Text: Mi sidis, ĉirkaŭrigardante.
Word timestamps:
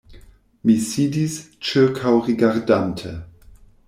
Mi 0.69 0.77
sidis, 0.85 1.35
ĉirkaŭrigardante. 1.71 3.13